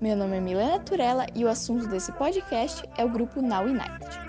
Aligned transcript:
Meu 0.00 0.16
nome 0.16 0.38
é 0.38 0.40
Milena 0.40 0.80
Turella 0.80 1.26
e 1.32 1.44
o 1.44 1.48
assunto 1.48 1.86
desse 1.86 2.10
podcast 2.10 2.82
é 2.98 3.04
o 3.04 3.08
grupo 3.08 3.40
Now 3.40 3.62
United. 3.62 4.20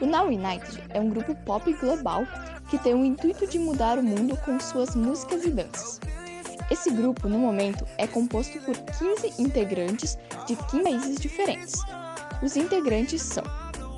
O 0.00 0.06
Now 0.06 0.28
United 0.28 0.82
é 0.88 0.98
um 0.98 1.10
grupo 1.10 1.34
pop 1.44 1.70
global 1.74 2.24
que 2.70 2.78
tem 2.78 2.94
o 2.94 3.04
intuito 3.04 3.46
de 3.46 3.58
mudar 3.58 3.98
o 3.98 4.02
mundo 4.02 4.34
com 4.46 4.58
suas 4.58 4.96
músicas 4.96 5.44
e 5.44 5.50
danças. 5.50 6.00
Esse 6.70 6.90
grupo, 6.90 7.28
no 7.28 7.38
momento, 7.38 7.86
é 7.98 8.06
composto 8.06 8.58
por 8.60 8.74
15 8.74 9.42
integrantes 9.42 10.16
de 10.46 10.56
15 10.56 10.82
países 10.82 11.20
diferentes. 11.20 11.74
Os 12.42 12.56
integrantes 12.56 13.20
são 13.20 13.44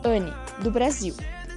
Anne, 0.05 0.33
do 0.61 0.73
Brasil, 0.73 1.15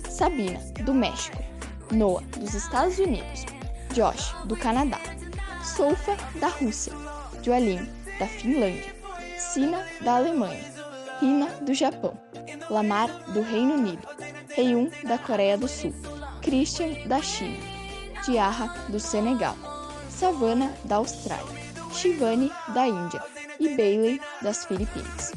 Sabina, 0.08 0.60
do 0.86 0.94
México, 0.94 1.44
Noah, 1.92 2.24
dos 2.38 2.54
Estados 2.54 3.00
Unidos, 3.00 3.48
Josh, 3.96 4.36
do 4.46 4.56
Canadá, 4.56 5.00
Sofa, 5.64 6.16
da 6.40 6.50
Rússia, 6.50 6.94
Joalin, 7.42 7.90
da 8.20 8.28
Finlândia, 8.28 8.97
Sina, 9.58 9.84
da 10.02 10.18
Alemanha, 10.18 10.64
Rina, 11.20 11.48
do 11.64 11.74
Japão, 11.74 12.16
Lamar, 12.70 13.10
do 13.34 13.42
Reino 13.42 13.74
Unido, 13.74 14.08
Heiun, 14.56 14.92
da 15.04 15.18
Coreia 15.18 15.58
do 15.58 15.68
Sul, 15.68 15.92
Christian, 16.44 17.08
da 17.08 17.20
China, 17.24 17.58
Diarra, 18.24 18.72
do 18.88 19.00
Senegal, 19.00 19.56
Savannah, 20.12 20.72
da 20.84 20.98
Austrália, 20.98 21.60
Shivani, 21.92 22.52
da 22.72 22.88
Índia 22.88 23.20
e 23.60 23.76
Bailey, 23.76 24.22
das 24.44 24.64
Filipinas. 24.64 25.34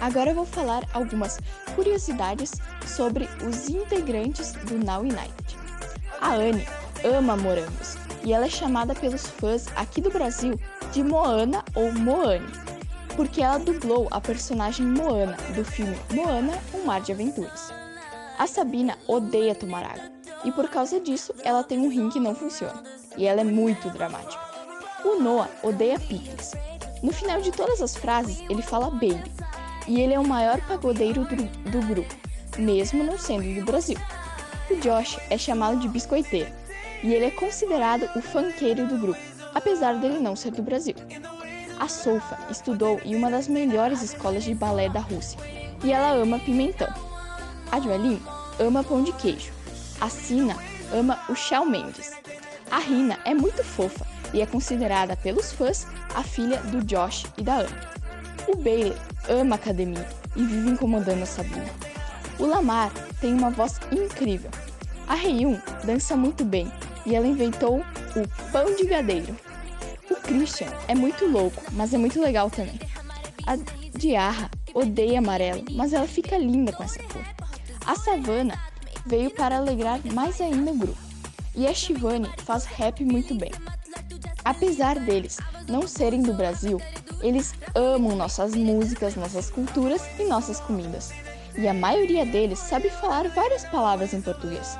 Agora 0.00 0.30
eu 0.30 0.36
vou 0.36 0.46
falar 0.46 0.84
algumas 0.92 1.40
curiosidades 1.74 2.52
sobre 2.86 3.28
os 3.44 3.68
integrantes 3.68 4.52
do 4.52 4.78
Now 4.78 5.00
United. 5.00 5.58
A 6.20 6.34
Anne 6.34 6.64
ama 7.02 7.36
morangos 7.36 7.96
e 8.22 8.32
ela 8.32 8.46
é 8.46 8.50
chamada 8.50 8.94
pelos 8.94 9.26
fãs 9.26 9.66
aqui 9.74 10.00
do 10.00 10.10
Brasil 10.10 10.54
de 10.92 11.02
Moana 11.02 11.64
ou 11.74 11.92
Moane, 11.92 12.46
porque 13.16 13.42
ela 13.42 13.58
dublou 13.58 14.08
a 14.10 14.20
personagem 14.20 14.86
Moana 14.86 15.36
do 15.54 15.64
filme 15.64 15.96
Moana, 16.12 16.58
um 16.74 16.84
mar 16.84 17.00
de 17.00 17.12
aventuras. 17.12 17.72
A 18.38 18.46
Sabina 18.46 18.98
odeia 19.06 19.54
tomar 19.54 19.84
água 19.84 20.10
e 20.44 20.52
por 20.52 20.68
causa 20.68 21.00
disso 21.00 21.34
ela 21.42 21.62
tem 21.62 21.78
um 21.78 21.88
rim 21.88 22.10
que 22.10 22.20
não 22.20 22.34
funciona 22.34 22.82
e 23.16 23.26
ela 23.26 23.40
é 23.40 23.44
muito 23.44 23.88
dramática. 23.90 24.42
O 25.04 25.20
Noah 25.20 25.48
odeia 25.62 25.98
picles. 25.98 26.52
No 27.02 27.12
final 27.12 27.40
de 27.40 27.52
todas 27.52 27.80
as 27.80 27.96
frases 27.96 28.42
ele 28.48 28.62
fala 28.62 28.90
baby 28.90 29.22
e 29.86 30.00
ele 30.00 30.14
é 30.14 30.18
o 30.18 30.26
maior 30.26 30.60
pagodeiro 30.62 31.24
do, 31.24 31.36
do 31.70 31.86
grupo, 31.86 32.14
mesmo 32.58 33.04
não 33.04 33.18
sendo 33.18 33.54
do 33.54 33.64
Brasil. 33.64 33.98
O 34.70 34.76
Josh 34.76 35.18
é 35.30 35.38
chamado 35.38 35.78
de 35.78 35.88
biscoiteiro 35.88 36.50
e 37.02 37.12
ele 37.12 37.26
é 37.26 37.30
considerado 37.30 38.08
o 38.16 38.22
funkeiro 38.22 38.86
do 38.86 38.98
grupo, 38.98 39.20
apesar 39.54 39.94
dele 39.98 40.18
não 40.18 40.34
ser 40.34 40.52
do 40.52 40.62
Brasil. 40.62 40.94
A 41.78 41.88
Sofa 41.88 42.38
estudou 42.50 43.00
em 43.04 43.14
uma 43.16 43.30
das 43.30 43.48
melhores 43.48 44.02
escolas 44.02 44.44
de 44.44 44.54
balé 44.54 44.88
da 44.88 45.00
Rússia 45.00 45.38
e 45.82 45.92
ela 45.92 46.12
ama 46.12 46.38
pimentão. 46.38 46.92
A 47.70 47.80
Joelin 47.80 48.20
ama 48.58 48.84
pão 48.84 49.02
de 49.02 49.12
queijo. 49.12 49.52
A 50.00 50.08
Sina 50.08 50.56
ama 50.92 51.18
o 51.28 51.34
Shawn 51.34 51.66
Mendes. 51.66 52.12
A 52.70 52.78
Rina 52.78 53.18
é 53.24 53.34
muito 53.34 53.64
fofa 53.64 54.06
e 54.32 54.40
é 54.40 54.46
considerada 54.46 55.16
pelos 55.16 55.52
fãs 55.52 55.86
a 56.14 56.22
filha 56.22 56.58
do 56.58 56.82
Josh 56.84 57.26
e 57.36 57.42
da 57.42 57.58
Anne. 57.58 57.94
O 58.48 58.56
Bailey 58.56 58.96
ama 59.28 59.56
academia 59.56 60.06
e 60.36 60.44
vive 60.44 60.70
incomodando 60.70 61.22
a 61.22 61.26
Sabina. 61.26 61.66
O 62.38 62.46
Lamar 62.46 62.92
tem 63.20 63.34
uma 63.34 63.50
voz 63.50 63.80
incrível. 63.92 64.50
A 65.08 65.14
Reyun 65.14 65.58
dança 65.84 66.16
muito 66.16 66.44
bem 66.44 66.72
e 67.04 67.14
ela 67.14 67.26
inventou 67.26 67.80
o 67.80 68.52
pão 68.52 68.74
de 68.74 68.84
gadeiro. 68.86 69.36
O 70.10 70.14
Christian 70.16 70.72
é 70.88 70.94
muito 70.94 71.26
louco, 71.26 71.62
mas 71.72 71.94
é 71.94 71.98
muito 71.98 72.20
legal 72.20 72.50
também. 72.50 72.78
A 73.46 73.56
Diarra 73.96 74.50
odeia 74.74 75.18
amarelo, 75.18 75.64
mas 75.70 75.92
ela 75.92 76.06
fica 76.06 76.36
linda 76.36 76.72
com 76.72 76.82
essa 76.82 77.02
cor. 77.04 77.24
A 77.86 77.94
Savannah 77.94 78.58
veio 79.06 79.30
para 79.30 79.56
alegrar 79.56 80.00
mais 80.12 80.40
ainda 80.40 80.72
o 80.72 80.76
grupo. 80.76 80.98
E 81.54 81.66
a 81.66 81.74
Shivani 81.74 82.28
faz 82.38 82.64
rap 82.64 83.04
muito 83.04 83.34
bem. 83.34 83.52
Apesar 84.44 84.98
deles 84.98 85.38
não 85.68 85.86
serem 85.86 86.22
do 86.22 86.34
Brasil, 86.34 86.80
eles 87.22 87.54
amam 87.74 88.16
nossas 88.16 88.54
músicas, 88.54 89.14
nossas 89.14 89.50
culturas 89.50 90.02
e 90.18 90.24
nossas 90.24 90.60
comidas. 90.60 91.12
E 91.56 91.68
a 91.68 91.72
maioria 91.72 92.26
deles 92.26 92.58
sabe 92.58 92.90
falar 92.90 93.28
várias 93.28 93.64
palavras 93.64 94.12
em 94.12 94.20
português. 94.20 94.76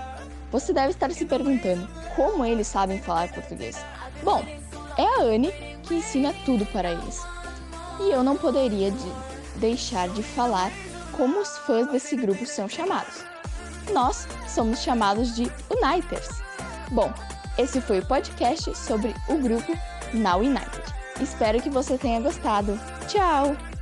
Você 0.50 0.72
deve 0.72 0.90
estar 0.90 1.10
se 1.12 1.24
perguntando 1.24 1.88
como 2.14 2.44
eles 2.44 2.66
sabem 2.66 3.00
falar 3.00 3.32
português. 3.32 3.76
Bom, 4.22 4.44
é 4.96 5.04
a 5.04 5.22
Anne 5.22 5.52
que 5.82 5.94
ensina 5.94 6.34
tudo 6.44 6.64
para 6.66 6.92
eles. 6.92 7.22
E 8.00 8.10
eu 8.10 8.22
não 8.22 8.36
poderia 8.36 8.90
de 8.90 9.12
deixar 9.56 10.08
de 10.08 10.22
falar 10.22 10.70
como 11.16 11.40
os 11.40 11.58
fãs 11.58 11.86
desse 11.90 12.16
grupo 12.16 12.44
são 12.46 12.68
chamados. 12.68 13.24
Nós 13.92 14.26
somos 14.48 14.80
chamados 14.80 15.34
de 15.34 15.50
Uniters. 15.70 16.42
Bom, 16.90 17.12
esse 17.58 17.80
foi 17.80 18.00
o 18.00 18.06
podcast 18.06 18.76
sobre 18.76 19.14
o 19.28 19.36
grupo 19.38 19.72
Now 20.12 20.40
United. 20.40 20.82
Espero 21.20 21.62
que 21.62 21.70
você 21.70 21.96
tenha 21.96 22.20
gostado. 22.20 22.78
Tchau! 23.08 23.73